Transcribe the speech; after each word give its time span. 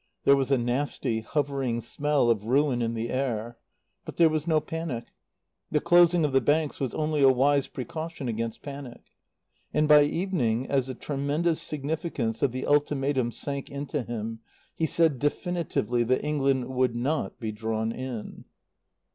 There 0.23 0.35
was 0.35 0.49
a 0.49 0.57
nasty, 0.57 1.19
hovering 1.21 1.79
smell 1.79 2.31
of 2.31 2.45
ruin 2.47 2.81
in 2.81 2.95
the 2.95 3.11
air. 3.11 3.59
But 4.03 4.15
there 4.17 4.29
was 4.29 4.47
no 4.47 4.59
panic. 4.59 5.05
The 5.69 5.79
closing 5.79 6.25
of 6.25 6.31
the 6.33 6.41
Banks 6.41 6.79
was 6.79 6.95
only 6.95 7.21
a 7.21 7.29
wise 7.31 7.67
precaution 7.67 8.27
against 8.27 8.63
panic. 8.63 9.03
And 9.75 9.87
by 9.87 10.01
evening, 10.05 10.65
as 10.65 10.87
the 10.87 10.95
tremendous 10.95 11.61
significance 11.61 12.41
of 12.41 12.51
the 12.51 12.65
ultimatum 12.65 13.31
sank 13.31 13.69
into 13.69 14.01
him, 14.01 14.39
he 14.73 14.87
said 14.87 15.19
definitively 15.19 16.01
that 16.01 16.25
England 16.25 16.69
would 16.69 16.95
not 16.95 17.39
be 17.39 17.51
drawn 17.51 17.91
in. 17.91 18.45